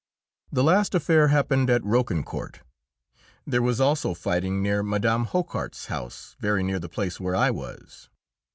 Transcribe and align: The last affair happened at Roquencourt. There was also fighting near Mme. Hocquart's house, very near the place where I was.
The 0.51 0.63
last 0.63 0.95
affair 0.95 1.27
happened 1.27 1.69
at 1.69 1.83
Roquencourt. 1.83 2.61
There 3.45 3.61
was 3.61 3.79
also 3.79 4.15
fighting 4.15 4.59
near 4.63 4.81
Mme. 4.81 5.25
Hocquart's 5.25 5.85
house, 5.93 6.35
very 6.39 6.63
near 6.63 6.79
the 6.79 6.89
place 6.89 7.19
where 7.19 7.35
I 7.35 7.51
was. 7.51 8.09